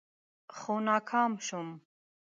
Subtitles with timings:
[0.57, 1.69] خو ناکام شوم.